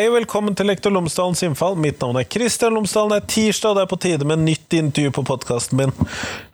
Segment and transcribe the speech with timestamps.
[0.00, 1.74] Hei og velkommen til Lektor Lomsdalens innfall.
[1.76, 3.10] Mitt navn er Kristian Lomsdalen.
[3.12, 5.90] Det er tirsdag, og det er på tide med nytt intervju på podkasten min.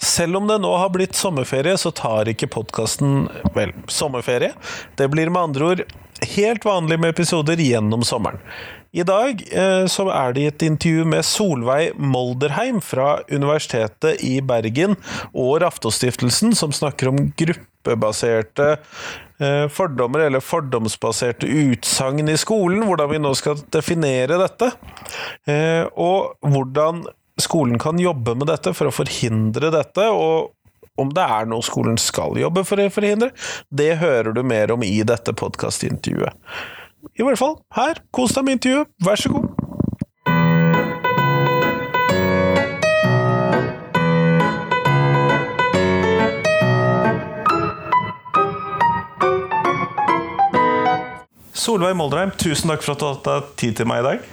[0.03, 4.51] Selv om det nå har blitt sommerferie, så tar ikke podkasten vel, sommerferie.
[4.99, 5.85] Det blir med andre ord
[6.33, 8.43] helt vanlig med episoder gjennom sommeren.
[8.91, 14.99] I dag eh, så er det et intervju med Solveig Molderheim fra Universitetet i Bergen
[15.31, 18.73] og Raftostiftelsen, som snakker om gruppebaserte
[19.73, 24.71] fordommer eller fordomsbaserte utsagn i skolen, hvordan vi nå skal definere dette.
[25.45, 27.05] Eh, og hvordan
[27.41, 30.55] skolen kan jobbe med dette for å forhindre dette, og
[30.97, 33.33] om det er noe skolen skal jobbe for å forhindre,
[33.69, 36.33] det hører du mer om i dette podkastintervjuet.
[37.17, 39.66] I hvert fall her, kos deg med intervjuet, vær så god.
[51.67, 54.27] Solveig Moldreim, tusen takk for at du har tatt tid til meg i dag.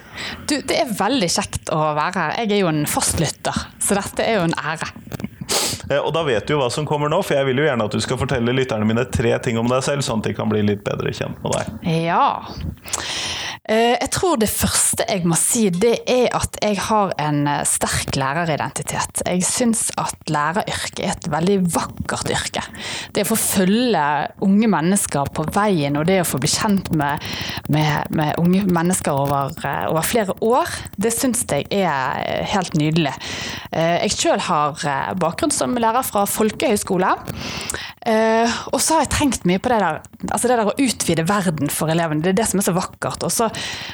[0.45, 2.36] Du, det er veldig kjekt å være her.
[2.44, 4.92] Jeg er jo en fastlytter, så dette er jo en ære.
[5.89, 7.88] Eh, og da vet du jo hva som kommer nå, for jeg vil jo gjerne
[7.89, 10.52] at du skal fortelle lytterne mine tre ting om deg selv, sånn at de kan
[10.52, 11.89] bli litt bedre kjent med deg.
[12.06, 12.28] Ja.
[13.64, 17.61] Eh, jeg tror det første jeg må si, det er at jeg har en eh,
[17.64, 19.22] sterk læreridentitet.
[19.23, 22.66] Jeg syns at læreryrket er et veldig vakkert yrke.
[23.16, 24.03] Det å få følge
[24.44, 27.23] unge mennesker på veien, og det å få bli kjent med,
[27.72, 33.14] med, med unge mennesker over, eh, over, flere år, det syns jeg er helt nydelig.
[33.73, 34.80] Jeg sjøl har
[35.20, 37.09] bakgrunn som lærer fra folkehøyskole.
[38.05, 41.72] Og så har jeg tenkt mye på det der, altså det der å utvide verden
[41.73, 42.23] for elevene.
[42.23, 43.25] Det er det som er så vakkert.
[43.25, 43.50] Og så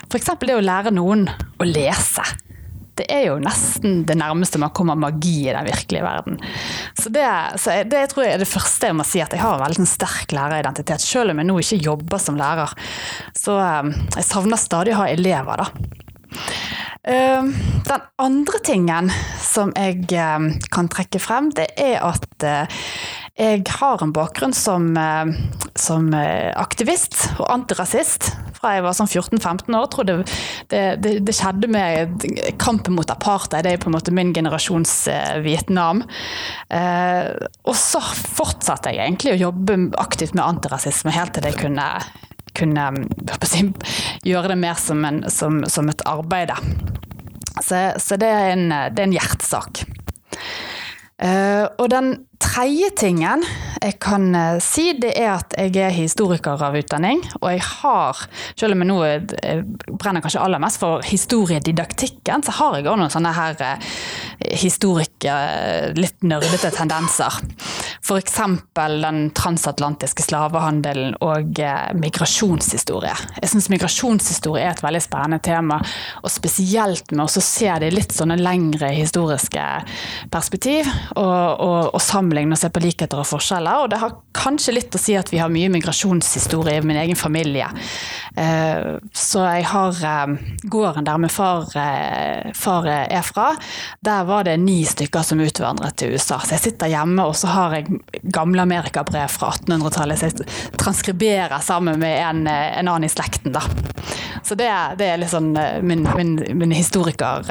[0.10, 0.32] F.eks.
[0.46, 2.26] det å lære noen å lese.
[3.00, 6.40] Det er jo nesten det nærmeste man kommer magi i den virkelige verden.
[7.00, 7.28] Så det,
[7.62, 9.88] så det tror jeg er det første jeg må si, at jeg har en veldig
[9.88, 11.06] sterk læreridentitet.
[11.06, 12.76] Selv om jeg nå ikke jobber som lærer.
[13.38, 15.70] Så eh, jeg savner stadig å ha elever, da.
[17.10, 17.48] Eh,
[17.88, 22.28] den andre tingen som jeg eh, kan trekke frem, det er at
[23.40, 24.92] jeg har en bakgrunn som,
[25.80, 29.88] som aktivist og antirasist fra jeg var sånn 14-15 år.
[29.92, 30.16] tror det,
[30.72, 32.26] det, det, skjedde med
[32.62, 33.66] kampen mot apartheid.
[33.66, 36.04] Det er på en måte min generasjons eh, Vietnam.
[36.74, 37.30] Eh,
[37.64, 41.88] og så fortsatte jeg egentlig å jobbe aktivt med antirasisme helt til jeg kunne,
[42.58, 42.90] kunne
[44.28, 46.54] gjøre det mer som, en, som, som et arbeid.
[47.64, 49.86] Så, så det, er en, det er en hjertesak.
[51.20, 53.42] Uh, og den tredje tingen
[53.84, 57.20] jeg kan uh, si, det er at jeg er historiker av utdanning.
[57.42, 58.22] Og jeg har,
[58.60, 59.66] selv om jeg nå uh,
[60.00, 63.60] brenner kanskje aller mest for historiedidaktikken, så har jeg òg noen sånne her
[64.56, 67.42] historiker, litt nerdete tendenser.
[68.10, 68.40] F.eks.
[68.74, 71.60] den transatlantiske slavehandelen og
[71.94, 73.14] migrasjonshistorie.
[73.38, 75.78] Jeg syns migrasjonshistorie er et veldig spennende tema,
[76.24, 79.66] og spesielt med å se det i litt sånne lengre historiske
[80.34, 83.84] perspektiv og, og, og sammenligne og se på likheter og forskjeller.
[83.84, 87.20] Og det har kanskje litt å si at vi har mye migrasjonshistorie i min egen
[87.20, 87.70] familie.
[88.34, 93.52] Eh, så jeg har eh, gården der min far, eh, far er fra.
[94.02, 96.42] Der var det ni stykker som utvandret til USA.
[96.42, 100.20] Så jeg sitter hjemme og så har jeg gamle amerikabrev fra 1800-tallet.
[100.20, 103.64] Så jeg transkriberer sammen med en, en annen i slekten, da.
[104.44, 105.52] Så det, det er liksom
[105.86, 107.44] min, min, min historiker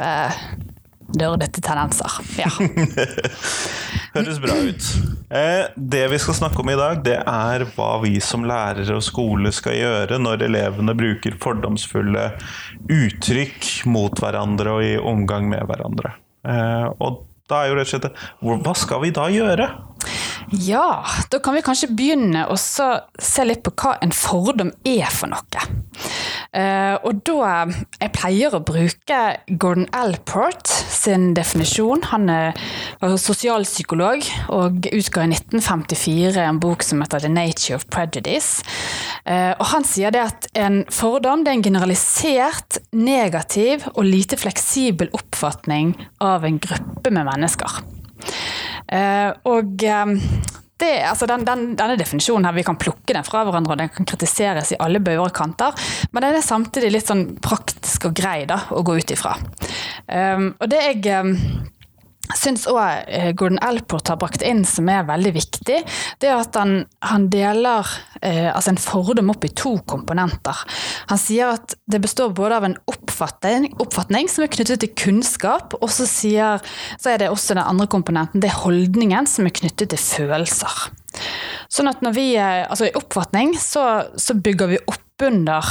[1.17, 2.11] nerdete tendenser.
[2.37, 2.49] Ja.
[4.13, 4.89] Høres bra ut.
[5.29, 9.05] Eh, det vi skal snakke om i dag, det er hva vi som lærere og
[9.05, 12.31] skole skal gjøre når elevene bruker fordomsfulle
[12.89, 16.15] uttrykk mot hverandre og i omgang med hverandre.
[16.47, 19.65] Eh, og da er jo rett og slett Hva skal vi da gjøre?
[20.51, 25.29] Ja, da kan vi kanskje begynne å se litt på hva en fordom er for
[25.29, 25.65] noe.
[26.49, 27.67] Uh, og da
[27.99, 29.17] Jeg pleier å bruke
[29.61, 32.01] Gordon Alport sin definisjon.
[32.09, 32.57] Han er
[33.21, 34.25] sosialpsykolog
[34.55, 38.63] og utga i 1954 en bok som heter The Nature of Prejudice.
[39.27, 45.11] Uh, og han sier det at en fordom er en generalisert, negativ og lite fleksibel
[45.13, 45.93] oppfatning
[46.23, 47.81] av en gruppe med mennesker.
[48.89, 49.79] Uh, og
[50.79, 53.91] det, altså den, den, denne definisjonen her, vi kan plukke den fra hverandre, og den
[53.93, 55.75] kan kritiseres i alle bauger og kanter,
[56.13, 59.35] men den er samtidig litt sånn praktisk og grei da, å gå ut ifra.
[60.07, 61.35] Um, og det jeg um,
[62.37, 65.79] syns òg eh, Gordon Alport har brakt inn som er veldig viktig,
[66.21, 67.87] det er at han, han deler
[68.21, 70.61] eh, altså en fordom opp i to komponenter.
[71.09, 75.75] Han sier at det består både av en oppfatning, oppfatning som er knyttet til kunnskap,
[75.79, 76.63] og så, sier,
[77.01, 80.89] så er det også den andre komponenten, det er holdningen som er knyttet til følelser.
[81.69, 83.85] Sånn at når vi, eh, altså I oppfatning så,
[84.17, 85.65] så bygger vi opp oppunder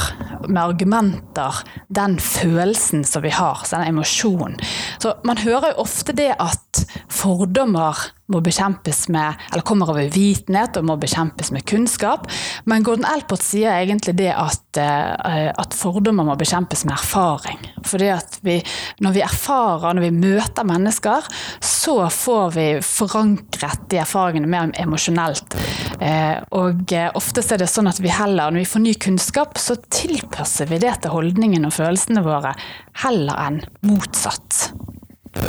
[0.47, 1.55] med argumenter
[1.87, 4.59] den følelsen som vi har, den emosjonen.
[5.01, 6.83] Så man hører jo ofte det at
[7.19, 7.97] fordommer
[8.29, 12.27] må bekjempes med, eller kommer av uvitenhet og må bekjempes med kunnskap.
[12.69, 17.57] Men Gordon Elport sier egentlig det at, eh, at fordommer må bekjempes med erfaring.
[17.89, 18.59] Fordi at vi,
[19.01, 21.25] når vi erfarer, når vi møter mennesker,
[21.59, 25.57] så får vi forankret de erfaringene mer emosjonelt.
[25.99, 29.79] Eh, og oftest er det sånn at vi heller, når vi får ny kunnskap, så
[29.89, 32.53] tilpasser vi det til holdningene og følelsene våre,
[33.01, 34.69] heller enn motsatt.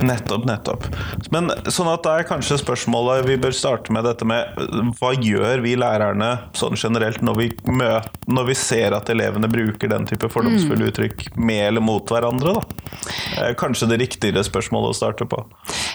[0.02, 0.84] Nettopp, nettopp.
[1.32, 4.58] Men sånn at det er kanskje spørsmålet vi bør starte med dette med
[4.98, 9.92] hva gjør vi lærerne sånn generelt når vi, møter, når vi ser at elevene bruker
[9.92, 10.90] den type fordomsfulle mm.
[10.92, 13.54] uttrykk med eller mot hverandre, da?
[13.60, 15.42] Kanskje det riktigere spørsmålet å starte på?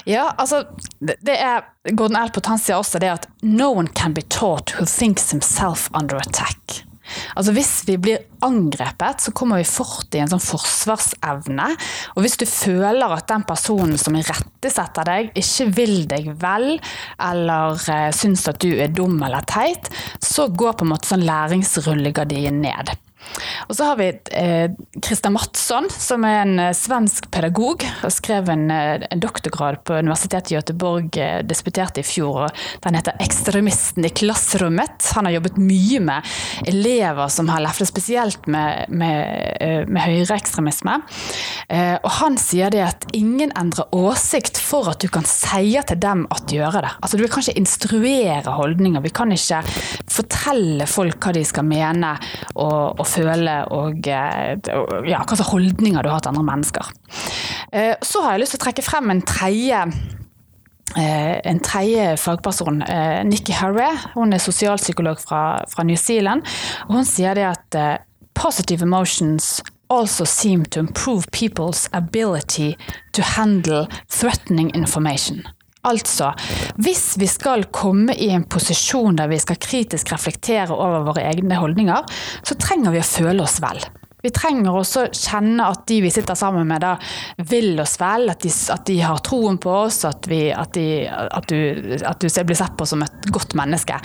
[0.09, 0.63] Ja, altså
[0.99, 2.33] det er Gordon L.
[2.33, 6.84] Potensia også det at no one can be taught who thinks himself under attack.
[7.35, 11.69] Altså Hvis vi blir angrepet, så kommer vi fort i en sånn forsvarsevne.
[12.15, 16.75] Og hvis du føler at den personen som irettesetter deg, ikke vil deg vel,
[17.29, 19.89] eller uh, syns at du er dum eller teit,
[20.23, 22.95] så går på en måte sånn læringsrullegardinen ned.
[23.67, 27.85] Og så har vi eh, Mattsson, som er en eh, svensk pedagog.
[28.05, 32.45] og Skrev en, eh, en doktorgrad på Universitetet i Göteborg, eh, disputerte i fjor.
[32.45, 32.51] og
[32.83, 35.13] Den heter 'Ekstremisten i klasserommet'.
[35.15, 36.23] Han har jobbet mye med
[36.67, 41.01] elever som har leflet spesielt med, med, med høyreekstremisme.
[41.69, 45.99] Eh, og han sier det at ingen endrer åsikt for at du kan si til
[45.99, 46.91] dem at de gjør det.
[47.01, 49.01] Altså Du kan ikke instruere holdninger.
[49.01, 49.61] Vi kan ikke
[50.11, 52.15] fortelle folk hva de skal mene
[52.55, 56.91] og, og føle og, og ja, hva slags holdninger du har til andre mennesker.
[57.71, 59.83] Eh, så har jeg lyst til å trekke frem en tredje
[60.95, 66.45] eh, en tredje fagperson, eh, Nikki Harre, hun er sosialpsykolog fra, fra, New Zealand.
[66.87, 67.79] og Hun sier det at
[68.35, 72.75] positive emotions also seem to improve people's ability
[73.13, 75.45] to handle threatening information.
[75.85, 76.31] Altså,
[76.81, 81.59] hvis vi skal komme i en posisjon der vi skal kritisk reflektere over våre egne
[81.61, 83.83] holdninger, så trenger vi å føle oss vel.
[84.25, 86.95] Vi trenger også kjenne at de vi sitter sammen med, da,
[87.45, 91.05] vil oss vel, at de, at de har troen på oss, at, vi, at, de,
[91.05, 93.99] at, du, at, du, blir sett på som et godt menneske.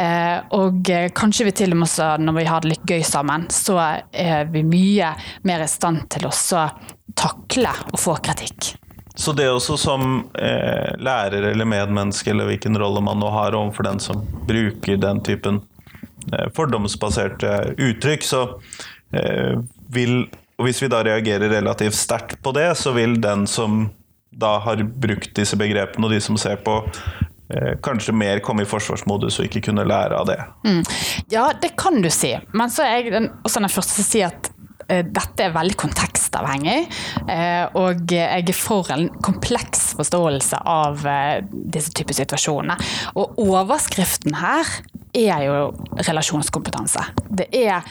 [0.00, 3.44] Eh, og kanskje vi til og med også, når vi har det litt gøy sammen,
[3.52, 3.76] så
[4.08, 5.12] er vi mye
[5.44, 6.34] mer i stand til å
[7.12, 8.72] takle å få kritikk.
[9.16, 13.88] Så det også som eh, lærer eller medmenneske, eller hvilken rolle man nå har overfor
[13.88, 15.62] den som bruker den typen
[16.32, 18.42] eh, fordomsbaserte uttrykk, så
[19.16, 19.56] eh,
[19.92, 20.26] vil
[20.56, 23.90] Og hvis vi da reagerer relativt sterkt på det, så vil den som
[24.32, 26.78] da har brukt disse begrepene, og de som ser på,
[27.52, 30.38] eh, kanskje mer komme i forsvarsmodus og ikke kunne lære av det.
[30.64, 30.82] Mm.
[31.28, 32.32] Ja, det kan du si.
[32.52, 34.50] Men så er jeg den, også den første som å si at
[34.86, 36.78] dette er veldig kontekstavhengig,
[37.32, 42.82] eh, og jeg er for en kompleks forståelse av eh, disse typer situasjoner.
[43.18, 44.70] Og overskriften her
[45.16, 45.56] er jo
[45.96, 47.02] relasjonskompetanse.
[47.26, 47.82] Det er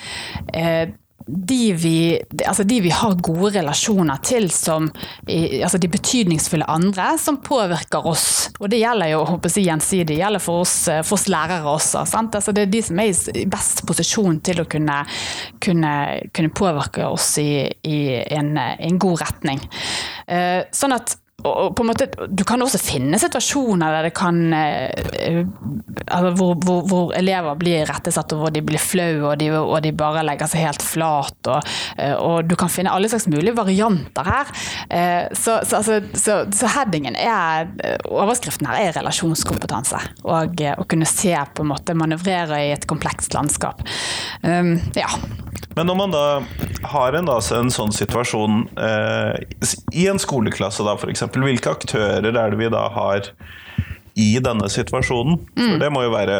[1.27, 1.97] de vi,
[2.45, 4.91] altså de vi, har gode relasjoner til, som,
[5.25, 8.27] altså de betydningsfulle andre, som påvirker oss.
[8.59, 12.05] Og det gjelder jo håper jeg, gjensidig, det gjelder for oss, for oss lærere også.
[12.05, 13.11] Altså det er de som er
[13.41, 15.01] i best posisjon til å kunne,
[15.63, 15.93] kunne,
[16.35, 17.99] kunne påvirke oss i, i
[18.37, 19.61] en, en, god retning.
[20.29, 24.39] Eh, sånn at og på en måte, Du kan også finne situasjoner der det kan
[24.53, 25.45] eh,
[26.05, 29.93] altså hvor, hvor, hvor, elever blir rettesatt, og hvor de blir flaue og, og, de
[29.95, 31.37] bare legger seg helt flat.
[31.51, 31.71] Og,
[32.01, 34.53] eh, og, du kan finne alle slags mulige varianter her.
[34.89, 37.71] Eh, så, så, altså, så, så headingen er
[38.05, 39.99] Overskriften her er relasjonskompetanse.
[40.25, 43.83] Og å kunne se på en måte manøvrere i et komplekst landskap.
[44.43, 45.09] Um, ja.
[45.75, 46.25] Men når man da
[46.87, 49.41] har en, da, en sånn situasjon eh,
[49.91, 53.31] i en skoleklasse, da f.eks., hvilke aktører er det vi da har
[54.15, 55.41] i denne situasjonen?
[55.57, 55.79] For mm.
[55.81, 56.39] det må jo være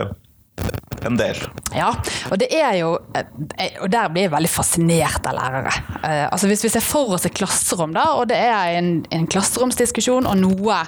[1.05, 1.41] en del.
[1.75, 1.91] Ja,
[2.31, 5.73] og det er jo eh, Og der blir jeg veldig fascinert av lærere.
[6.01, 9.27] Eh, altså Hvis vi ser for oss et klasserom, da, og det er en, en
[9.31, 10.79] klasseromsdiskusjon, og noe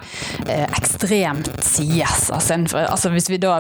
[0.48, 3.60] eh, ekstremt sies altså, en, altså hvis Vi da,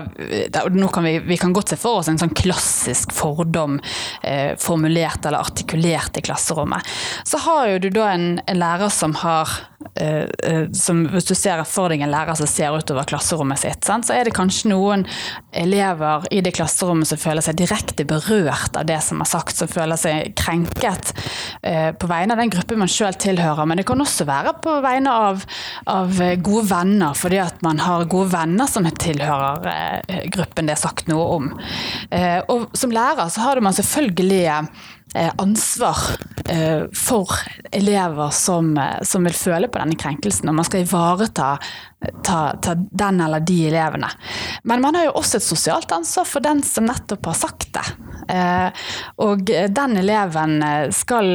[0.71, 3.79] nå kan vi, vi, kan godt se for oss en sånn klassisk fordom
[4.23, 6.85] eh, formulert eller artikulert i klasserommet.
[7.27, 9.51] Så har jo du da en, en lærer som har
[9.99, 13.83] eh, eh, som Hvis du ser for deg en lærer som ser utover klasserommet sitt,
[13.87, 14.07] sant?
[14.07, 15.05] så er det kanskje noen
[15.51, 19.69] elever i det klasserommet som føler seg direkte berørt av det som er sagt, som
[19.71, 21.13] føler seg krenket
[21.61, 23.67] eh, på vegne av den gruppen man sjøl tilhører.
[23.67, 25.45] Men det kan også være på vegne av,
[25.91, 30.83] av, gode venner, fordi at man har gode venner som tilhører eh, gruppen det er
[30.83, 31.49] sagt noe om.
[32.11, 34.45] Eh, og som lærer så har man selvfølgelig
[35.15, 35.97] ansvar
[36.49, 37.29] eh, for
[37.71, 41.53] elever som, eh, som, vil føle på denne krenkelsen, og man skal ivareta
[42.23, 44.09] ta, ta den eller de elevene.
[44.63, 47.85] Men man har jo også et sosialt ansvar for den som nettopp har sagt det.
[49.23, 50.59] Og den eleven
[50.93, 51.31] skal,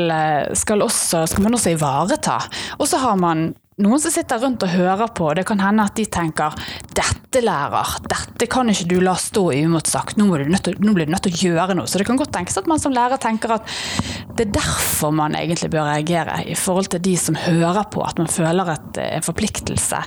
[0.54, 2.36] skal, også, skal man også ivareta.
[2.78, 3.48] Og så har man
[3.80, 6.52] noen som sitter rundt og hører på, det kan hende at de tenker
[6.92, 11.32] 'dette, lærer, dette kan ikke du la stå uimotsagt, nå, nå blir du nødt til
[11.32, 11.88] å gjøre noe'.
[11.88, 13.70] Så det kan godt tenkes at man som lærer tenker at
[14.36, 18.20] det er derfor man egentlig bør reagere i forhold til de som hører på, at
[18.20, 20.02] man føler et, en forpliktelse,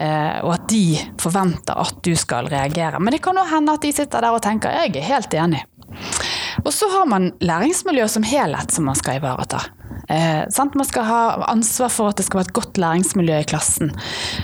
[0.00, 3.00] eh, og at de forventer at du skal reagere.
[3.00, 5.64] Men det kan òg hende at de sitter der og tenker 'jeg er helt enig'.
[6.64, 9.60] Og så har man læringsmiljøet som helhet som man skal ivareta.
[10.10, 13.92] Eh, man skal ha ansvar for at det skal være et godt læringsmiljø i klassen.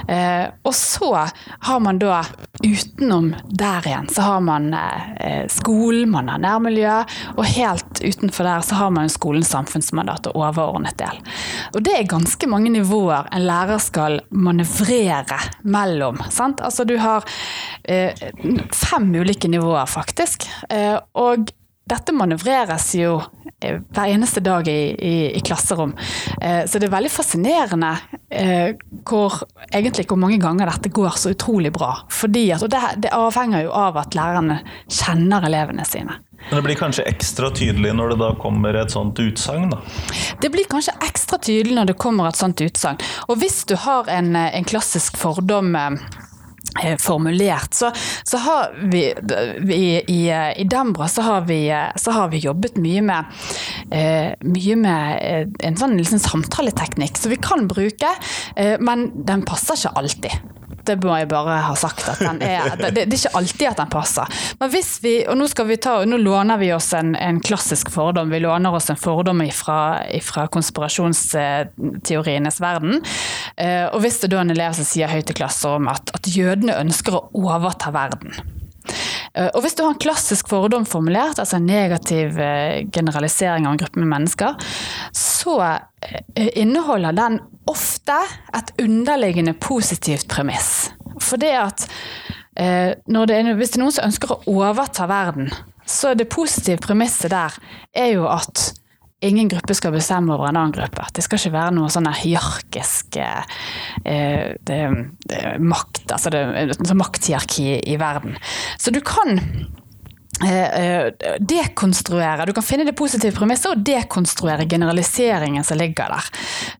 [0.09, 1.27] Eh, og så
[1.69, 2.23] har man da
[2.63, 7.03] utenom der igjen, så har man eh, skolen, man har nærmiljø,
[7.37, 11.21] og helt utenfor der så har man skolens samfunnsmandat og overordnet del.
[11.75, 16.21] Og det er ganske mange nivåer en lærer skal manøvrere mellom.
[16.31, 16.63] Sant?
[16.65, 17.27] Altså du har
[17.85, 18.15] eh,
[18.75, 20.47] fem ulike nivåer, faktisk.
[20.71, 21.51] Eh, og
[21.87, 23.17] dette manøvreres jo
[23.61, 25.95] eh, hver eneste dag i, i, i klasserom.
[26.41, 27.93] Eh, så det er veldig fascinerende
[28.31, 28.75] eh,
[29.07, 31.93] hvor, egentlig hvor mange ganger dette går så utrolig bra.
[32.11, 36.19] Fordi at, og det, det avhenger jo av at lærerne kjenner elevene sine.
[36.47, 39.81] Men det blir kanskje ekstra tydelig når det da kommer et sånt utsagn, da?
[40.43, 43.01] Det blir kanskje ekstra tydelig når det kommer et sånt utsagn.
[43.31, 45.91] Og hvis du har en, en klassisk fordom Eh,
[47.01, 47.93] formulert, så,
[48.25, 49.15] så har vi,
[49.59, 51.61] vi i, i, Dembra så har, vi,
[51.97, 53.39] så har vi jobbet mye med,
[53.91, 58.13] eh, mye med eh, en sånn liksom samtaleteknikk som vi kan bruke,
[58.57, 60.55] eh, men den passer ikke alltid
[60.87, 62.09] det må jeg bare ha sagt.
[62.11, 64.27] at den er, det, det, er ikke alltid at den passer.
[64.61, 68.31] Men hvis vi, og nå, vi ta, nå låner vi oss en, en klassisk fordom.
[68.33, 72.95] Vi låner oss en fordom fra konspirasjonsteorienes verden.
[73.57, 76.29] Eh, og hvis det da er en elev som sier høyt i klasserommet at, at
[76.29, 78.37] jødene ønsker å overta verden.
[79.33, 83.75] Eh, og hvis du har en klassisk fordom formulert, altså en negativ eh, generalisering av
[83.75, 84.73] en gruppe med mennesker,
[85.17, 85.57] så
[86.37, 88.19] inneholder den ofte
[88.55, 90.93] et underliggende positivt premiss.
[91.17, 91.87] For det at
[92.57, 95.51] det er, hvis det er noen som ønsker å overta verden,
[95.87, 97.57] så det positive premisset der
[97.97, 98.71] er jo at
[99.29, 101.07] ingen gruppe skal bestemme over en annen gruppe.
[101.15, 103.59] Det skal ikke være noe sånn hierarkisk eh,
[104.67, 104.81] det,
[105.61, 106.45] makt, altså det,
[106.97, 108.39] makthierarki i verden.
[108.79, 109.76] Så du kan Eh, eh,
[110.37, 116.29] dekonstruere Du kan finne det positive premisset og dekonstruere generaliseringen som ligger der.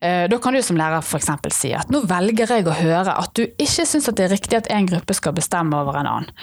[0.01, 1.31] Eh, da kan du som lærer f.eks.
[1.57, 4.69] si at nå velger jeg å høre at du ikke syns det er riktig at
[4.73, 6.35] en gruppe skal bestemme over en annen.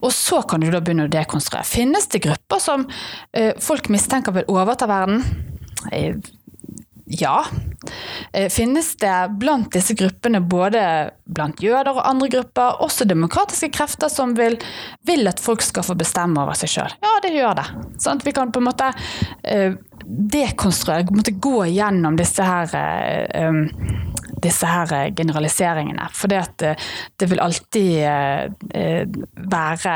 [0.00, 1.68] Og så kan du da begynne å dekonstruere.
[1.68, 2.86] Finnes det grupper som
[3.60, 5.20] folk mistenker vil overta verden?
[7.04, 7.44] Ja.
[8.32, 14.08] Eh, finnes det blant disse gruppene, både blant jøder og andre grupper, også demokratiske krefter
[14.08, 14.56] som vil,
[15.04, 16.96] vil at folk skal få bestemme over seg sjøl?
[17.04, 17.66] Ja, det gjør det.
[18.00, 18.88] Sånn at vi kan på en måte
[19.44, 23.66] eh, dekonstruere, måte gå gjennom disse her eh, um,
[24.44, 26.08] disse her generaliseringene.
[26.12, 26.42] For det,
[27.16, 28.02] det vil alltid
[29.54, 29.94] være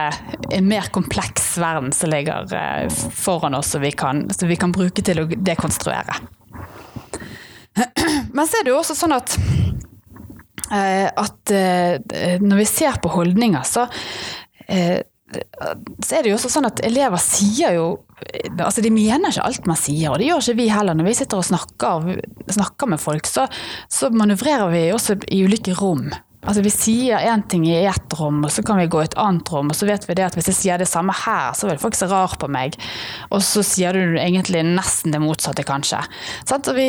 [0.56, 5.04] en mer kompleks verden som ligger foran oss, som vi kan, som vi kan bruke
[5.04, 6.16] til å dekonstruere.
[8.36, 9.36] Men så er det jo også sånn at
[10.72, 13.86] eh, at eh, når vi ser på holdninger, så
[14.66, 17.88] eh, så er det jo også sånn at elever sier jo
[18.64, 20.96] Altså de mener ikke alt man sier, og det gjør ikke vi heller.
[20.98, 22.08] Når vi sitter og snakker,
[22.50, 23.44] snakker med folk, så,
[23.92, 26.08] så manøvrerer vi også i ulike rom.
[26.46, 29.16] Altså Vi sier én ting i ett rom, og så kan vi gå i et
[29.18, 29.72] annet rom.
[29.72, 31.98] Og så vet vi det at hvis jeg sier det samme her, så vil folk
[31.98, 32.76] se rar på meg.
[33.34, 36.00] Og så sier du egentlig nesten det motsatte, kanskje.
[36.46, 36.86] Så vi,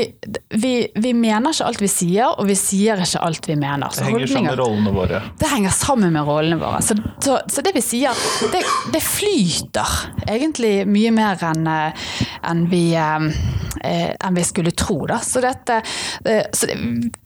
[0.53, 3.89] vi, vi, mener ikke alt vi sier, og vi sier ikke alt vi mener.
[3.89, 5.23] Så det henger sammen med rollene våre.
[5.41, 6.83] Det henger sammen med rollene våre.
[6.85, 8.21] Så, så, så det vi sier,
[8.53, 8.61] det,
[8.93, 9.97] det, flyter
[10.29, 15.01] egentlig mye mer enn en vi, eh, en vi skulle tro.
[15.09, 15.19] Da.
[15.25, 15.81] Så, dette,
[16.23, 16.77] eh, så det,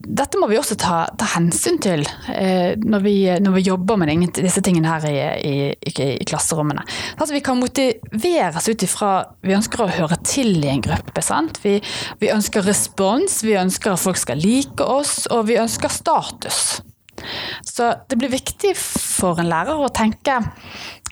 [0.04, 4.12] dette må vi også ta, ta hensyn til eh, når vi, når vi jobber med
[4.36, 5.54] disse tingene her i, i,
[6.20, 6.84] i klasserommene.
[7.16, 11.24] Altså, vi kan motiveres ut ifra Vi ønsker å høre til i en gruppe.
[11.24, 11.62] sant?
[11.64, 11.78] Vi,
[12.20, 16.82] vi ønsker respons, vi ønsker at folk skal like oss, og vi ønsker status.
[17.64, 20.42] Så det blir viktig for en lærer å tenke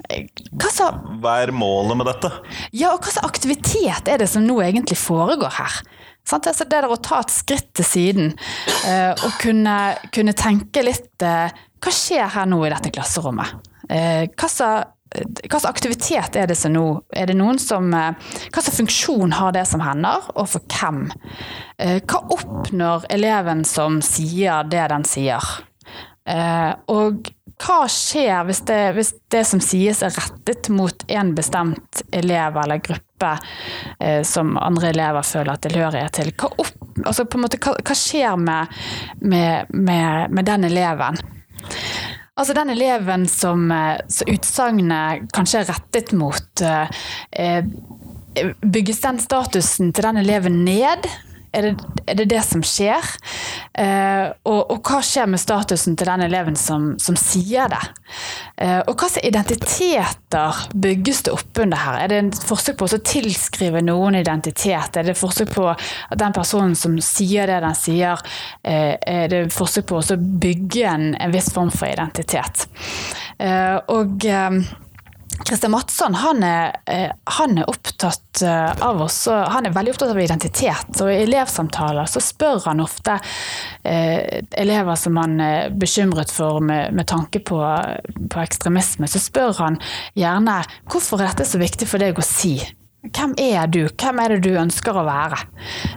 [0.01, 0.87] hva, så,
[1.21, 2.31] hva er målet med dette?
[2.73, 5.77] Ja, og hva slags aktivitet er det som nå egentlig foregår her?
[6.31, 6.47] Sant?
[6.47, 8.31] Altså det der å ta et skritt til siden
[8.87, 9.75] eh, og kunne,
[10.15, 13.69] kunne, tenke litt eh, Hva skjer her nå i dette klasserommet?
[13.91, 19.35] Eh, hva slags aktivitet er det som nå Er det noen som Hva slags funksjon
[19.35, 21.09] har det som hender, og for hvem?
[22.07, 25.49] Hva oppnår eleven som sier det den sier?
[26.95, 27.27] Og
[27.61, 32.81] hva skjer hvis det, hvis det, som sies er rettet mot en bestemt elev eller
[32.83, 33.35] gruppe
[33.99, 36.31] eh, som andre elever føler at tilhørighet til?
[36.37, 38.81] Hva, opp, altså måte, hva, hva skjer med,
[39.21, 41.21] med, med, med, den eleven?
[42.39, 47.65] Altså den eleven som, eh, som utsagnet kanskje er rettet mot, eh, eh,
[48.61, 51.09] bygges den statusen til den eleven ned?
[51.51, 51.71] Er det,
[52.07, 53.07] er det, det som skjer?
[53.75, 57.81] Eh, og, og, hva skjer med statusen til den eleven som, som sier det?
[58.55, 61.99] Eh, og hva slags identiteter bygges det opp under her?
[61.99, 64.95] Er det en forsøk på å tilskrive noen identitet?
[64.95, 68.23] Er det forsøk på at den personen som sier det den sier,
[68.63, 72.67] eh, er det forsøk på å bygge en, en viss form for identitet?
[73.41, 74.61] Eh, og eh,
[75.47, 80.13] Christian Madsson han er, eh, han er, opptatt eh, av oss, han er veldig opptatt
[80.13, 81.01] av identitet.
[81.01, 83.17] og I elevsamtaler så spør han ofte
[83.83, 87.61] eh, elever som han er bekymret for med, med tanke på,
[88.29, 89.79] på, ekstremisme, så spør han
[90.17, 92.57] gjerne hvorfor er dette så viktig for deg å si.
[93.01, 93.87] Hvem er du?
[93.89, 95.41] Hvem er det du ønsker å være?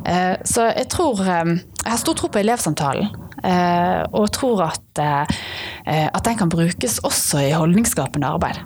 [0.09, 3.11] Eh, så jeg tror Jeg har stor tro på elevsamtalen.
[3.45, 5.03] Eh, og tror at,
[5.85, 8.61] at den kan brukes også i holdningsskapende arbeid.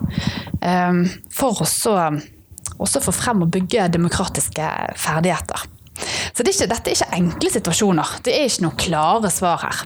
[1.35, 5.67] For å få frem og bygge demokratiske ferdigheter.
[6.33, 8.19] Så det er ikke, dette er ikke enkle situasjoner.
[8.23, 9.81] Det er ikke noen klare svar her.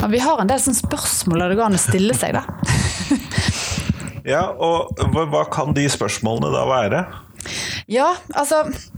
[0.00, 2.44] Men vi har en del spørsmål det går an å stille seg, da.
[4.34, 7.02] ja, og hva kan de spørsmålene da være?
[7.90, 8.88] Ja, altså eh,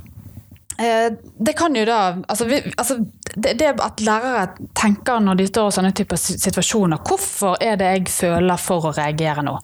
[0.79, 1.99] det kan jo da
[2.29, 2.97] altså, vi, altså
[3.35, 4.47] det, det, at lærere
[4.79, 8.95] tenker når de står i sånne typer situasjoner Hvorfor er det jeg føler for å
[8.97, 9.55] reagere nå?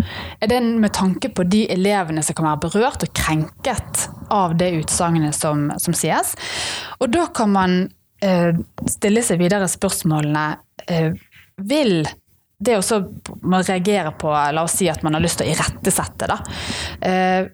[0.41, 4.71] Er det med tanke på de elevene som kan være berørt og krenket av det
[4.83, 6.35] utsagnet som, som, sies?
[7.01, 7.79] Og da kan man
[8.25, 8.53] eh,
[8.89, 10.47] stille seg videre spørsmålene
[10.89, 11.13] eh,
[11.69, 12.03] Vil
[12.59, 13.03] det å
[13.63, 16.39] reagere på La oss si at man har lyst til å irettesette, da.
[17.07, 17.47] Eh,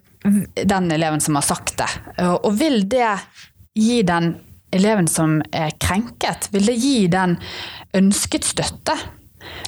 [0.65, 1.91] den eleven som har sagt det.
[2.43, 3.11] Og vil det
[3.75, 4.35] gi den
[4.75, 7.37] eleven som er krenket, vil det gi den
[7.95, 8.97] ønsket støtte?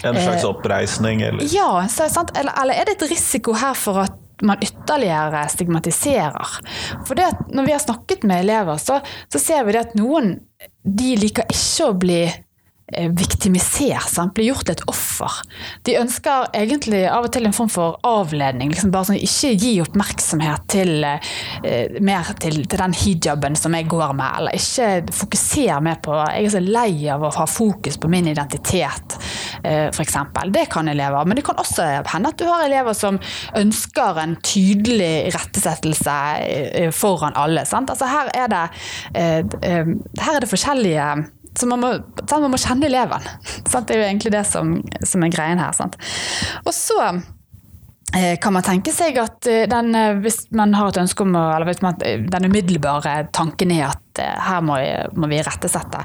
[0.02, 1.44] En slags eh, oppreisning, eller?
[1.52, 6.56] Ja, eller, eller, er det et risiko her for at man ytterligere stigmatiserer?
[7.06, 9.00] For det at når vi har snakket med elever, så,
[9.32, 10.34] så ser vi det at noen
[10.86, 12.20] de liker ikke å bli
[12.94, 14.30] viktimisert, sant?
[14.36, 15.40] blir gjort til et offer.
[15.88, 18.70] De ønsker egentlig av og til en form for avledning.
[18.70, 23.88] Liksom bare sånn, Ikke gi oppmerksomhet til, eh, mer til, til, den hijaben som jeg
[23.90, 27.96] går med, eller ikke fokuser mer på Jeg er så lei av å ha fokus
[27.98, 29.18] på min identitet,
[29.64, 30.16] eh, f.eks.
[30.54, 31.26] Det kan elever.
[31.26, 33.18] Men det kan også hende at du har elever som
[33.56, 37.66] ønsker en tydelig rettesettelse eh, foran alle.
[37.66, 37.90] Sant?
[37.90, 38.64] Altså her er det,
[39.14, 39.42] eh,
[40.22, 41.92] her er det forskjellige så man må,
[42.22, 43.24] sant, man må kjenne eleven.
[43.70, 43.88] Sant?
[43.88, 45.72] Det er jo egentlig det som, som er greien her.
[45.76, 45.96] Sant?
[46.64, 51.00] Og så eh, kan man tenke seg at eh, den, eh, hvis man har et
[51.04, 54.78] ønske om å, eller man, den umiddelbare tanken er at her må,
[55.16, 56.02] må vi rettesette.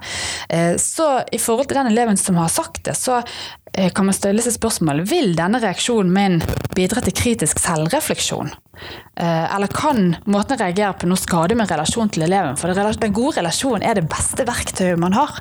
[0.82, 3.22] Så i forhold til den eleven som har sagt det, så
[3.96, 6.42] kan man stille seg spørsmålet vil denne reaksjonen min
[6.76, 8.52] bidra til kritisk selvrefleksjon.
[9.16, 12.60] Eller kan måten jeg reagerer på noe skade med relasjon til eleven?
[12.60, 15.40] For den gode relasjonen er det beste verktøyet man har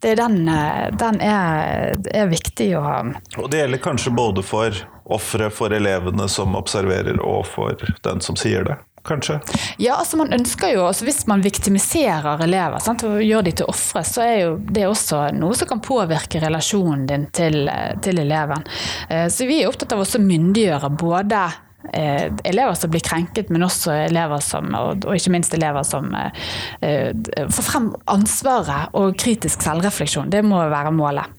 [0.00, 2.98] den, eh, den er, er, viktig å ha.
[3.40, 8.36] Og det gjelder kanskje både for offeret, for elevene som observerer, og for den som
[8.38, 8.78] sier det?
[9.06, 9.38] Kanskje?
[9.82, 13.70] Ja, altså man ønsker jo, altså Hvis man viktimiserer elever sant, og gjør de til
[13.70, 17.70] ofre, så er jo det også noe som kan påvirke relasjonen din til,
[18.02, 18.66] til eleven.
[19.08, 21.44] Eh, så vi er opptatt av å myndiggjøre både
[21.92, 26.44] eh, elever som blir krenket, men også elever som, og, ikke minst elever som eh,
[26.80, 30.30] eh, får frem ansvaret og kritisk selvrefleksjon.
[30.32, 31.30] Det må være målet.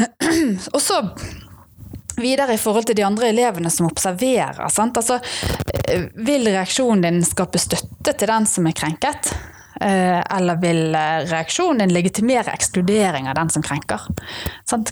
[0.74, 1.02] Og så
[2.20, 4.60] videre i forhold til de andre elevene som observerer.
[4.60, 5.20] Altså,
[5.88, 9.32] eh, vil reaksjonen din skape støtte til den som er krenket?
[9.80, 14.00] Eh, eller vil eh, reaksjonen din legitimere ekskludering av den som krenker?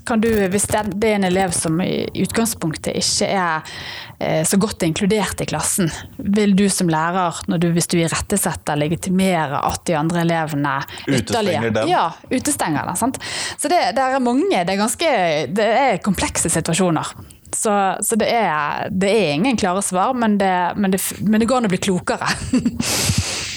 [0.05, 3.69] Kan du, hvis det er en elev som i utgangspunktet ikke er
[4.17, 9.61] eh, så godt inkludert i klassen, vil du som lærer, du, hvis du irettesetter, legitimere
[9.61, 11.93] at de andre elevene Utestenger dem?
[11.93, 12.97] Ja, utestenger den.
[12.97, 13.21] Sant?
[13.61, 15.13] Så det, det er mange, det er ganske
[15.53, 17.13] det er komplekse situasjoner.
[17.53, 21.49] Så, så det, er, det er ingen klare svar, men det, men det, men det
[21.49, 22.33] går an å bli klokere.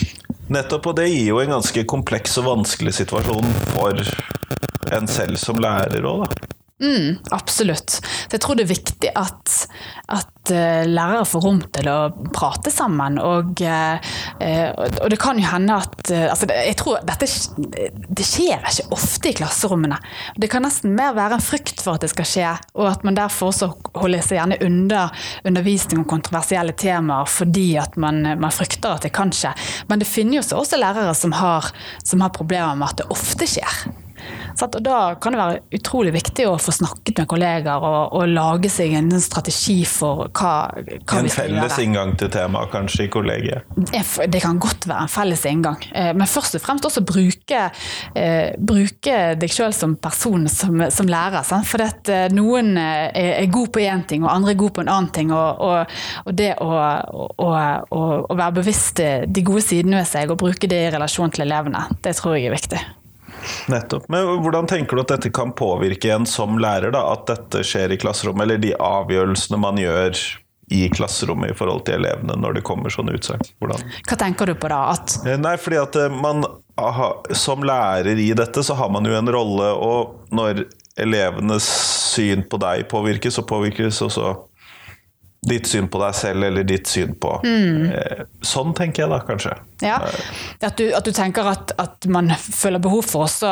[0.51, 4.01] Nettopp, og det gir jo en ganske kompleks og vanskelig situasjon for
[4.91, 6.60] en selv som lærer òg, da.
[6.81, 7.89] Mm, absolutt.
[8.01, 9.51] Så jeg tror det er viktig at,
[10.09, 11.97] at uh, lærere får rom til å
[12.33, 13.19] prate sammen.
[13.21, 14.09] Og, uh,
[15.03, 17.29] og det kan jo hende at uh, altså Jeg tror dette
[18.17, 20.01] det skjer ikke ofte i klasserommene.
[20.41, 23.17] Det kan nesten mer være en frykt for at det skal skje, og at man
[23.19, 23.69] derfor også
[24.01, 25.07] holder seg gjerne unna
[25.47, 29.53] undervisning om kontroversielle temaer fordi at man, man frykter at det kan skje.
[29.91, 31.69] Men det finnes jo også lærere som har,
[32.03, 33.83] som har problemer med at det ofte skjer.
[34.61, 38.71] Og da kan det være utrolig viktig å få snakket med kollegaer og, og lage
[38.71, 43.11] seg en strategi for hva, hva En vi skal felles inngang til temaet, kanskje, i
[43.11, 43.71] kollegiet.
[44.31, 47.63] Det kan godt være en felles inngang, eh, men først og fremst også bruke,
[48.17, 51.41] eh, bruke deg selv som person, som, som lærer.
[51.47, 51.67] Sant?
[51.69, 54.93] For at eh, noen er, god på én ting, og andre er god på en
[54.93, 55.33] annen ting.
[55.35, 56.71] Og, og, og det å,
[57.41, 61.87] å være bevisst de gode sidene ved seg og bruke det i relasjon til elevene,
[62.03, 62.81] det tror jeg er viktig.
[63.71, 64.07] Nettopp.
[64.11, 67.03] Men hvordan tenker du at dette kan påvirke en som lærer, da?
[67.15, 70.17] At dette skjer i klasserommet, eller de avgjørelsene man gjør
[70.71, 73.43] i klasserommet i forhold til elevene når det kommer sånne utsagn?
[73.59, 74.85] Hva tenker du på da?
[74.93, 76.45] At Eh, Nei, fordi at eh, man
[76.79, 80.63] aha, som lærer i dette, så har man jo en rolle, og når
[81.01, 81.67] elevenes
[82.13, 84.31] syn på deg påvirkes, så påvirkes også
[85.41, 87.85] ditt syn på deg selv, eller ditt syn på mm.
[88.45, 89.55] Sånn tenker jeg da, kanskje.
[89.81, 89.95] Ja,
[90.61, 93.49] at du, at du tenker at, at man føler behov for også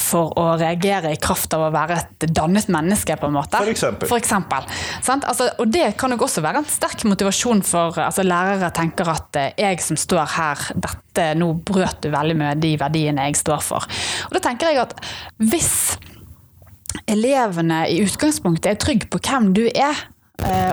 [0.00, 3.56] for å reagere i kraft av å være et dannet menneske, på en måte.
[3.56, 4.10] For eksempel.
[4.10, 4.68] For eksempel,
[5.30, 9.40] altså, og det kan nok også være en sterk motivasjon for altså, lærere tenker at
[9.40, 13.64] eh, jeg som står her, dette, nå brøt du veldig med de verdiene jeg står
[13.64, 13.88] for.
[14.28, 14.94] Og da tenker jeg at
[15.40, 15.72] hvis
[17.08, 20.06] elevene i utgangspunktet er trygge på hvem du er, eh,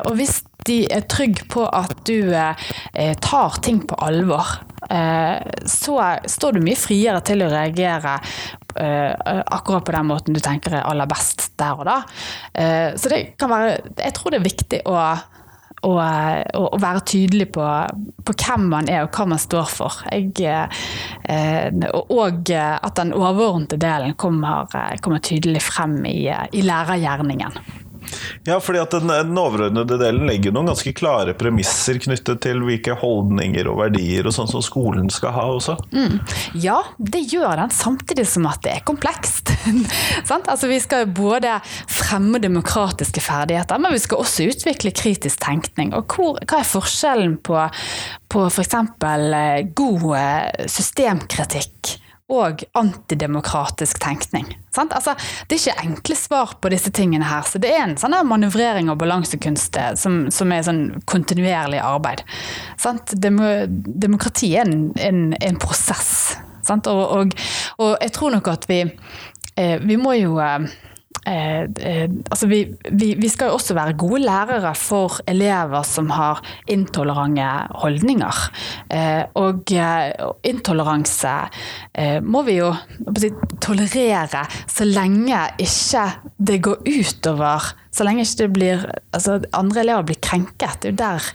[0.06, 4.56] og hvis de er trygge på at du eh, tar ting på alvor,
[4.90, 5.38] eh,
[5.70, 8.20] så står du mye friere til å reagere
[8.76, 11.94] akkurat på den måten du tenker er aller best der og da.
[13.00, 14.98] Så det kan være Jeg tror det er viktig å
[15.86, 16.02] og,
[16.58, 17.66] og, være tydelig på,
[18.26, 20.02] på, hvem man er og hva man står for.
[20.12, 20.68] Jeg,
[21.30, 24.70] eh, og at den overordnede delen kommer,
[25.06, 27.85] kommer tydelig frem i, i lærergjerningen.
[28.48, 32.96] Ja, fordi at den, den overordnede delen legger noen ganske klare premisser knyttet til hvilke
[33.00, 35.78] holdninger og verdier og sånn som skolen skal ha også.
[35.96, 36.20] Mm.
[36.62, 39.52] Ja, det gjør den, samtidig som at det er komplekst.
[40.36, 41.58] altså, vi skal både
[41.92, 45.94] fremme demokratiske ferdigheter, men vi skal også utvikle kritisk tenkning.
[45.98, 47.60] Og hvor, hva er forskjellen på,
[48.32, 48.80] på f.eks.
[49.76, 50.10] god
[50.72, 51.96] systemkritikk?
[52.32, 54.48] Og antidemokratisk tenkning.
[54.78, 55.14] Altså,
[55.48, 58.90] det er ikke enkle svar på disse tingene her, så det er en sånn manøvrering
[58.90, 62.26] og balansekunst som, som, er sånn kontinuerlig arbeid.
[63.14, 67.38] Demo, demokrati er en, en, en prosess, og, og,
[67.78, 68.82] og, jeg tror nok at vi,
[69.86, 70.70] vi må jo Eh,
[71.28, 72.60] eh, altså vi,
[72.92, 77.50] vi, vi, skal jo også være gode lærere for elever som har intolerante
[77.82, 78.42] holdninger.
[78.94, 79.74] Eh, og
[80.46, 81.36] intoleranse
[82.26, 82.72] må vi jo
[83.20, 83.32] si,
[83.64, 86.06] tolerere så lenge ikke
[86.38, 90.82] det går utover Så lenge ikke det blir, altså andre elever blir krenket.
[90.84, 91.30] Det er jo der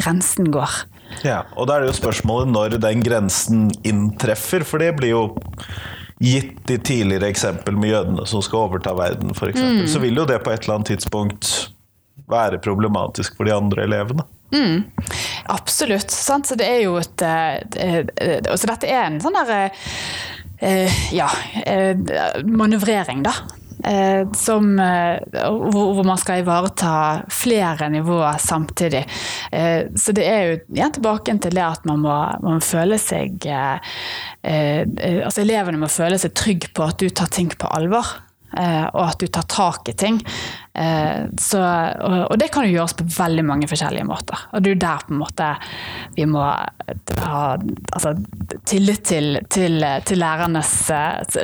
[0.00, 0.82] grensen går.
[1.24, 5.24] Ja, og da er det jo spørsmålet når den grensen inntreffer, for det blir jo
[6.20, 9.86] gitt de tidligere eksempel med jødene som skal overta verden, f.eks., mm.
[9.88, 11.70] så vil jo det på et eller annet tidspunkt
[12.30, 14.26] være problematisk for de andre elevene.
[14.52, 14.84] Mm.
[15.50, 16.12] Absolutt.
[16.12, 16.50] Sant?
[16.50, 19.70] Så det er jo et, et, et Så dette er en sånn derre
[21.16, 21.30] ja,
[22.44, 23.32] manøvrering, da.
[24.36, 26.92] Som, hvor man skal ivareta
[27.32, 29.02] flere nivåer samtidig.
[29.96, 35.42] Så det er jo ja, tilbake til det at man må, man føle seg Altså
[35.42, 38.14] elevene må føle seg trygge på at du tar ting på alvor.
[38.50, 40.16] Og at du tar tak i ting.
[41.38, 44.46] Så, og det kan jo gjøres på veldig mange forskjellige måter.
[44.54, 45.50] Og det er jo der på en måte
[46.16, 48.14] vi må ha altså,
[48.66, 50.74] tillit til, til, til lærernes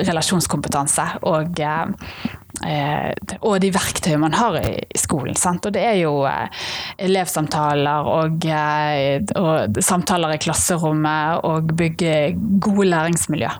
[0.07, 1.05] relasjonskompetanse.
[1.27, 5.37] Og, eh, og de verktøyene man har i, skolen.
[5.39, 5.67] Sant?
[5.67, 6.67] Og det er jo eh,
[7.07, 12.19] elevsamtaler og, eh, og samtaler i klasserommet og bygge
[12.63, 13.53] gode læringsmiljø.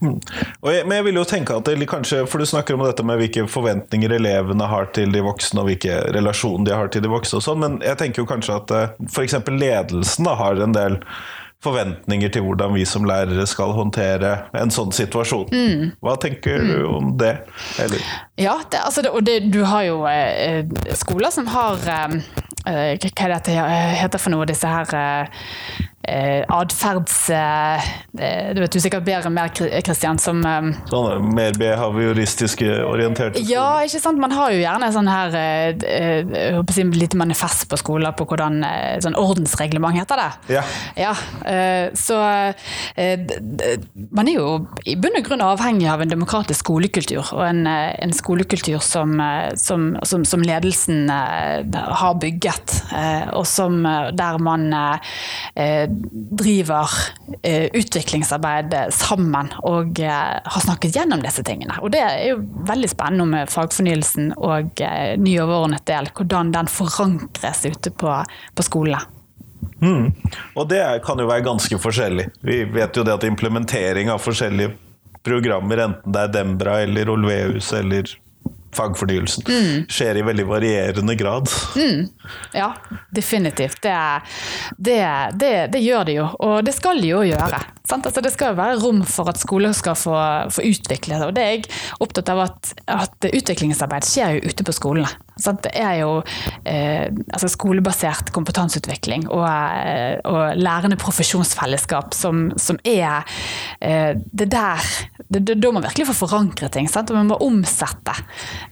[0.00, 3.04] Og jeg, men jeg vil jo tenke at det kanskje, For du snakker om dette
[3.06, 7.12] med hvilke forventninger elevene har til de voksne, og hvilke relasjoner de har til de
[7.12, 8.74] voksne og sånn, men jeg tenker jo kanskje at
[9.10, 9.36] f.eks.
[9.50, 11.00] ledelsen da, har en del
[11.64, 15.50] forventninger til hvordan vi som lærere skal håndtere en sånn situasjon.
[15.52, 15.90] Mm.
[16.00, 17.34] Hva tenker du om det?
[17.82, 18.06] Eller?
[18.40, 20.64] Ja, det, altså det, og det, du har jo eh,
[20.96, 22.16] skoler som har eh,
[22.70, 23.58] eh Hva er det
[24.00, 25.44] heter for noe, disse her eh,
[26.08, 27.30] eh, atferds...
[27.30, 27.74] Eh,
[28.18, 29.50] eh, du vet du sikkert bedre mer,
[29.84, 34.20] Kristian, som eh, Sånne mer behavioristiske orienterte Ja, ikke sant.
[34.20, 38.62] Man har jo gjerne sånn her eh, håper si, lite manifest på skoler på hvordan
[39.04, 40.56] Sånn ordensreglement heter det.
[40.56, 40.62] Ja.
[40.98, 41.12] ja
[41.48, 42.16] eh, så
[44.14, 44.48] man er jo
[44.88, 49.14] i bunn og grunn avhengig av en demokratisk skolekultur, og en, en skolekultur som,
[49.58, 52.76] som, som, som, ledelsen har bygget,
[53.36, 53.82] og som
[54.16, 54.68] der man
[56.40, 56.88] driver
[57.42, 61.76] eh, utviklingsarbeid sammen og eh, har snakket gjennom disse tingene.
[61.82, 66.70] Og det er jo veldig spennende med fagfornyelsen og eh, ny overordnet del, hvordan den
[66.70, 68.20] forankres ute på,
[68.54, 69.02] på skolene.
[69.80, 70.12] Mm.
[70.56, 72.30] Og det kan jo være ganske forskjellig.
[72.44, 74.74] Vi vet jo det at implementering av forskjellige
[75.24, 78.08] programmer, enten det er Dembra eller Olveus eller
[78.76, 79.86] fagfornyelsen mm.
[79.90, 81.50] skjer i veldig varierende grad.
[81.76, 82.06] Mm.
[82.52, 82.74] Ja,
[83.10, 83.82] definitivt.
[83.82, 83.96] Det,
[84.76, 85.02] det,
[85.34, 87.60] det, det, gjør det jo, og det skal de jo gjøre.
[87.92, 90.16] Altså, det skal jo være rom for at skoler skal få,
[90.54, 91.26] få utvikle det.
[91.26, 91.66] Og det er jeg
[92.02, 95.10] opptatt av at, at utviklingsarbeid skjer jo ute på skolene.
[95.40, 95.62] Sant?
[95.64, 96.20] Det er jo
[96.68, 103.24] eh, altså skolebasert kompetanseutvikling og, eh, og, lærende profesjonsfellesskap som, som er
[103.80, 104.90] eh, det der
[105.30, 106.88] det, det, Da man virkelig får forankre ting.
[106.90, 107.10] Sant?
[107.12, 108.14] Og man må omsette.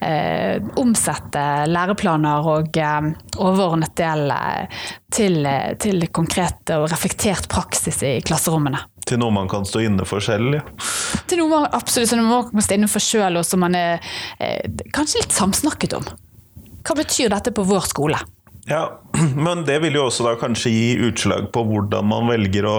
[0.03, 5.47] Eh, omsette læreplaner og eh, overordnet del eh, til,
[5.81, 8.81] til konkret og reflektert praksis i klasserommene.
[9.09, 10.63] Til noe man kan stå inne for selv, ja.
[11.29, 14.03] Til noe man absolutt noe man kan stå inne for sjøl, og som man er
[14.37, 16.05] eh, kanskje litt samsnakket om.
[16.85, 18.19] Hva betyr dette på vår skole?
[18.69, 18.99] Ja,
[19.35, 22.77] Men det vil jo også da kanskje gi utslag på hvordan man velger å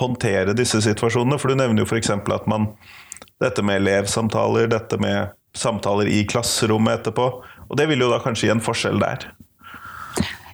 [0.00, 1.38] håndtere disse situasjonene.
[1.40, 2.14] For du nevner jo f.eks.
[2.16, 2.72] at man
[3.38, 7.26] Dette med elevsamtaler, dette med samtaler i klasserommet etterpå.
[7.68, 9.28] Og det vil jo da kanskje gi en forskjell der.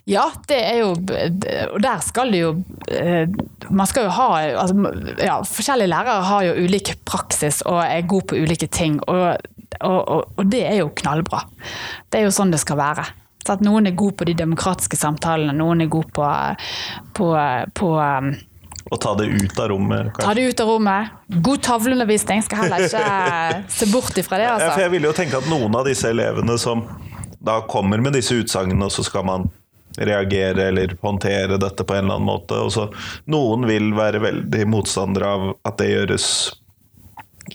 [0.05, 2.51] Ja, det er jo Og der skal det jo
[2.93, 3.25] eh,
[3.73, 4.27] Man skal jo ha
[4.61, 8.99] altså, ja, Forskjellige lærere har jo ulik praksis og er gode på ulike ting.
[9.09, 9.37] Og,
[9.81, 10.01] og,
[10.37, 11.41] og, det er jo knallbra.
[12.09, 13.05] Det er jo sånn det skal være.
[13.45, 16.29] Så at noen er gode på de demokratiske samtalene, noen er gode på,
[17.17, 17.31] på,
[17.77, 18.31] på um,
[18.93, 20.11] og ta det ut av rommet.
[20.13, 20.25] Kanskje.
[20.27, 21.13] Ta det ut av rommet.
[21.41, 22.43] God tavleundervisning.
[22.45, 24.49] Skal heller ikke se bort ifra det.
[24.51, 24.67] Altså.
[24.69, 26.85] Ja, jeg vil jo tenke at noen av disse elevene som
[27.45, 29.47] da kommer med disse utsagnene, og så skal man
[29.97, 32.59] reagere eller håndtere dette på en eller annen måte.
[32.67, 32.89] Også,
[33.31, 36.27] noen vil være veldig motstandere av at det gjøres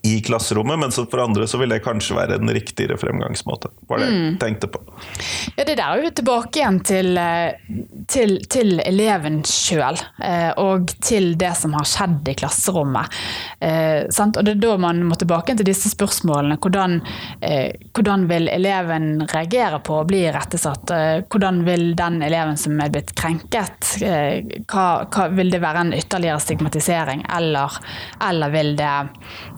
[0.03, 3.69] i klasserommet, men for andre så vil det kanskje være en riktigere fremgangsmåte.
[3.89, 4.37] var det jeg mm.
[4.39, 4.81] tenkte på.
[5.57, 7.73] Ja, Det der er jo tilbake igjen til, eh,
[8.09, 13.19] til, til eleven sjøl, eh, og til det som har skjedd i klasserommet.
[13.59, 16.59] Eh, og Det er da man må tilbake til disse spørsmålene.
[16.61, 17.01] Hvordan,
[17.95, 20.93] hvordan vil eleven reagere på å bli rettesatt?
[21.33, 23.95] Hvordan vil den eleven som er blitt krenket,
[24.71, 27.81] hva, hva, vil det være en ytterligere stigmatisering, eller,
[28.29, 28.95] eller vil det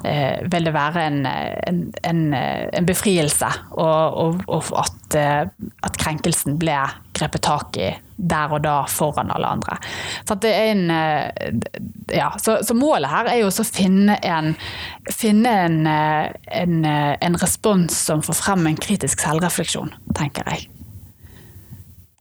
[0.04, 0.21] Eh,
[0.52, 5.42] vil det være en, en, en, en befrielse, og, og, og at, eh,
[5.82, 6.76] at, krenkelsen ble
[7.16, 9.78] grepet tak i der og da foran alle andre.
[10.28, 11.30] Så, eh,
[12.12, 14.18] ja, så, så målet her er jo å finne,
[15.10, 20.68] finne en, respons som får frem en kritisk selvrefleksjon, tenker jeg.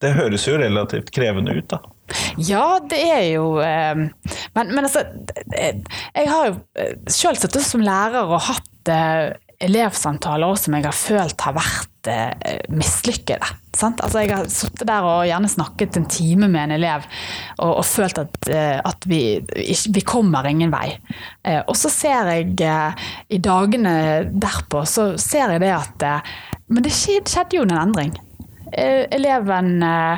[0.02, 1.82] Det høres jo relativt krevende ut, da.
[2.38, 3.95] Ja, det er jo eh,
[4.56, 5.06] men, men, altså
[5.52, 10.97] Jeg har jo eh, sjøl sittet som lærer og hatt eh, elevsamtaler som jeg har
[10.97, 11.88] følt har vært
[12.74, 13.45] mislykkede.
[13.86, 17.06] Altså jeg har sittet der og gjerne snakket en time med en elev
[17.60, 20.95] og, og følt at, at vi, vi, kommer ingen vei.
[21.69, 22.58] Og så ser jeg
[23.30, 23.93] i dagene
[24.34, 26.08] derpå så ser jeg det at
[26.65, 28.17] Men det skjedde jo en endring.
[28.74, 30.17] Eleven Eh,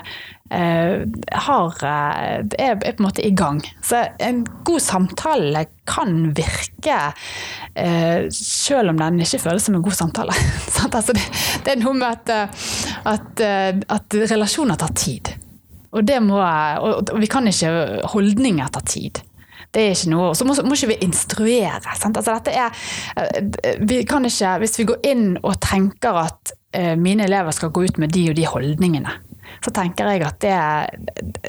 [1.48, 3.62] har, eh, er, på en måte i gang.
[3.84, 7.00] Så en god samtale kan virke
[7.76, 10.36] eh, selv om den ikke føles som en god samtale.
[10.86, 11.26] altså det,
[11.74, 12.58] er noe med at,
[13.10, 13.46] at,
[13.98, 15.34] at relasjoner tar tid.
[15.94, 19.22] Og, må, og vi kan ikke Holdninger ta tid.
[19.74, 21.82] Det er ikke noe, Så må, må ikke vi instruere.
[21.82, 22.70] Altså er,
[23.18, 27.84] eh, vi ikke, Hvis vi går inn og tenker at eh, mine elever skal gå
[27.84, 29.10] ut med de og de holdningene,
[29.64, 30.54] så tenker jeg at det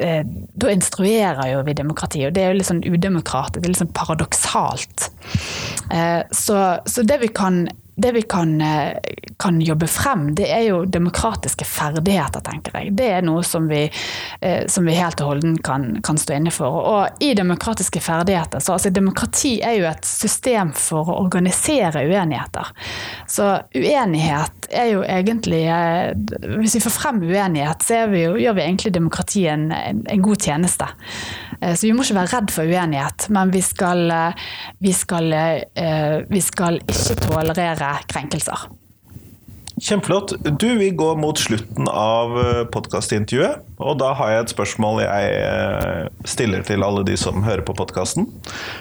[0.01, 0.23] eh,
[0.55, 5.09] Da instruerer jo vi demokrati, og det er jo litt sånn udemokratisk, litt sånn paradoksalt.
[5.95, 7.64] Eh, så, så det vi kan
[7.96, 8.96] det vi kan, eh,
[9.38, 12.94] kan, jobbe frem, det er jo demokratiske ferdigheter, tenker jeg.
[12.98, 13.85] Det er noe som vi,
[14.40, 16.80] eh, som vi helt og holden kan, kan, stå inne for.
[16.94, 22.72] Og i demokratiske ferdigheter, så altså demokrati er jo et system for å organisere uenigheter.
[23.30, 26.12] Så uenighet er jo egentlig eh,
[26.59, 30.40] Hvis vi får frem uenighet, så vi jo, gjør vi egentlig demokratiet en, en, god
[30.40, 30.88] tjeneste.
[31.61, 34.07] Så vi må ikke være redd for uenighet, men vi skal,
[34.83, 35.35] vi skal,
[36.31, 38.67] vi skal ikke tolerere krenkelser.
[39.81, 40.33] Kjempeflott.
[40.61, 43.64] Du, vi går mot slutten av eh, podkastintervjuet.
[43.83, 47.75] Og da har jeg et spørsmål jeg eh, stiller til alle de som hører på
[47.75, 48.29] podkasten.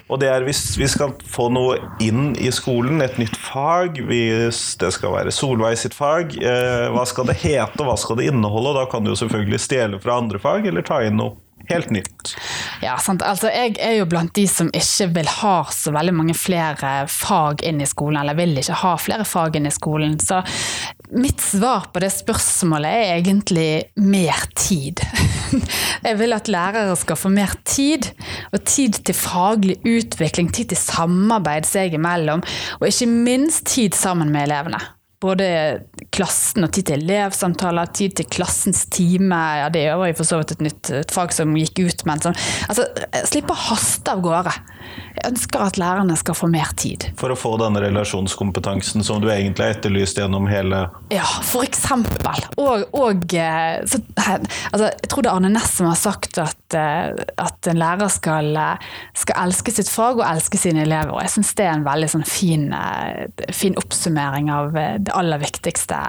[0.06, 4.62] Og det er hvis vi skal få noe inn i skolen, et nytt fag, hvis
[4.84, 8.30] det skal være Solveig sitt fag, eh, hva skal det hete, og hva skal det
[8.30, 8.76] inneholde?
[8.76, 11.90] Og Da kan du jo selvfølgelig stjele fra andre fag, eller ta inn noe helt
[11.94, 12.34] nytt.
[12.84, 13.24] Ja, sant.
[13.26, 17.64] Altså, jeg er jo blant de som ikke vil ha så veldig mange flere fag
[17.68, 20.18] inn i skolen, eller vil ikke ha flere fag inn i skolen.
[20.22, 20.42] Så
[21.14, 23.70] mitt svar på det spørsmålet er egentlig
[24.02, 25.04] mer tid.
[26.08, 28.10] Jeg vil at lærere skal få mer tid,
[28.52, 32.44] og tid til faglig utvikling, tid til samarbeid seg imellom,
[32.80, 34.82] og ikke minst tid sammen med elevene
[35.24, 35.48] både
[36.14, 39.40] klassen og tid til elevsamtaler, tid til klassens time.
[39.64, 42.24] Ja, det var jo for så vidt et nytt et fag som gikk ut, men
[42.24, 42.38] sånn.
[42.68, 42.88] Altså,
[43.30, 44.54] slippe å haste av gårde.
[45.28, 47.08] Ønsker at lærerne skal få mer tid.
[47.20, 52.44] For å få denne relasjonskompetansen som du egentlig har etterlyst gjennom hele Ja, for eksempel.
[52.62, 56.78] Og, og eh, så, altså, Jeg tror det er Arne Næss som har sagt at,
[56.78, 58.52] eh, at en lærer skal,
[59.18, 61.16] skal, elske sitt fag og elske sine elever.
[61.16, 65.42] Og jeg syns det er en veldig sånn fin, eh, fin oppsummering av det aller
[65.42, 66.00] viktigste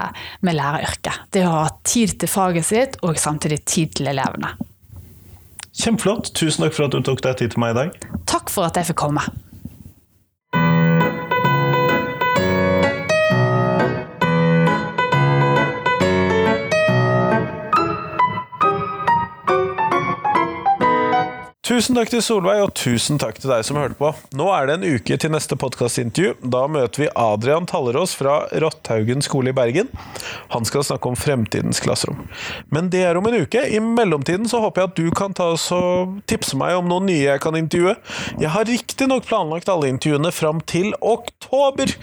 [0.45, 1.25] med læreryrket.
[1.33, 4.55] Det å ha tid til faget sitt og samtidig tid til elevene.
[5.75, 6.31] Kjempeflott.
[6.33, 7.97] Tusen takk for at du tok deg tid til meg i dag.
[8.29, 9.23] Takk for at jeg fikk komme.
[21.65, 24.11] Tusen takk til Solveig, og tusen takk til deg som hørte på.
[24.37, 26.35] Nå er det en uke til neste podkastintervju.
[26.53, 29.89] Da møter vi Adrian Tallerås fra Rotthaugen skole i Bergen.
[30.53, 32.19] Han skal snakke om fremtidens klasserom.
[32.69, 33.63] Men det er om en uke.
[33.65, 37.09] I mellomtiden så håper jeg at du kan ta oss og tipse meg om noen
[37.09, 37.95] nye jeg kan intervjue.
[38.43, 41.95] Jeg har riktignok planlagt alle intervjuene fram til oktober,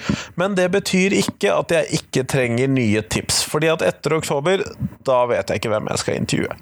[0.42, 3.44] men det betyr ikke at jeg ikke trenger nye tips.
[3.46, 4.66] Fordi at etter oktober,
[5.06, 6.60] da vet jeg ikke hvem jeg skal intervjue.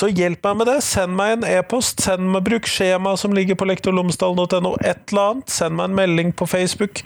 [0.00, 0.80] Så hjelp meg med det.
[0.88, 2.00] Send meg en e-post.
[2.00, 5.50] Send Send meg bruk skjema som ligger på lektorlomsdalen.no, et eller annet.
[5.50, 7.02] Send meg en melding på Facebook,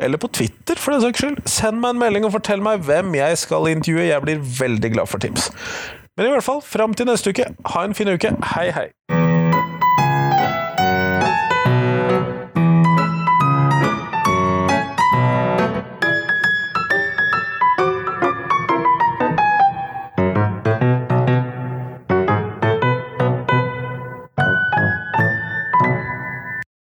[0.00, 1.42] eller på Twitter, for den saks skyld.
[1.44, 4.08] Send meg en melding og fortell meg hvem jeg skal intervjue.
[4.08, 5.50] Jeg blir veldig glad for tips.
[6.16, 8.32] Men i hvert fall, fram til neste uke, ha en fin uke.
[8.56, 9.25] Hei, hei.